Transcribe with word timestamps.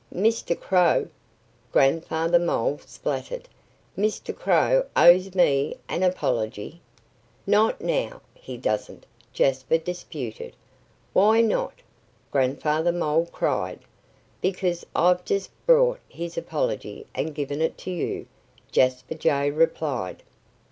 "Mr. 0.11 0.59
Crow" 0.59 1.07
Grandfather 1.71 2.39
Mole 2.39 2.79
spluttered 2.83 3.47
"Mr. 3.95 4.35
Crow 4.35 4.83
owes 4.95 5.35
me 5.35 5.77
an 5.87 6.01
apology." 6.01 6.81
"Not 7.45 7.81
now, 7.81 8.21
he 8.33 8.57
doesn't!" 8.57 9.05
Jasper 9.31 9.77
disputed. 9.77 10.55
"Why 11.13 11.41
not?" 11.41 11.83
Grandfather 12.31 12.91
Mole 12.91 13.27
cried. 13.31 13.81
"Because 14.41 14.83
I've 14.95 15.23
just 15.23 15.51
brought 15.67 15.99
his 16.09 16.35
apology 16.35 17.05
and 17.13 17.35
given 17.35 17.61
it 17.61 17.77
to 17.77 17.91
you," 17.91 18.25
Jasper 18.71 19.13
Jay 19.13 19.51
replied. 19.51 20.23